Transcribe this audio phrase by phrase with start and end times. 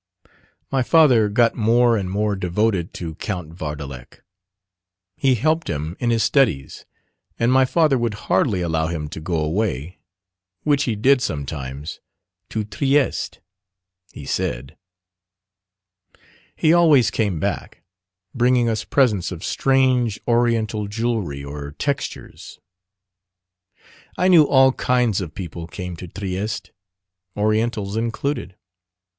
[0.71, 4.23] My father got more and more devoted to Count Vardalek.
[5.15, 6.87] He helped him in his studies:
[7.37, 9.99] and my father would hardly allow him to go away,
[10.63, 11.99] which he did sometimes
[12.49, 13.41] to Trieste,
[14.11, 14.75] he said:
[16.55, 17.83] he always came back,
[18.33, 22.59] bringing us presents of strange Oriental jewellery or textures.
[24.17, 26.71] I knew all kinds of people came to Trieste,
[27.37, 28.55] Orientals included.